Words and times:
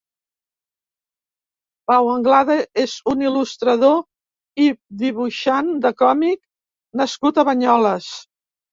Pau 1.91 2.09
Anglada 2.13 2.55
és 2.85 2.97
un 3.13 3.23
iil·lustrador 3.27 4.03
i 4.67 4.73
dibuixant 5.05 5.73
de 5.87 5.97
còmic 6.05 6.45
nascut 7.05 7.43
a 7.47 7.51
Banyoles. 7.55 8.15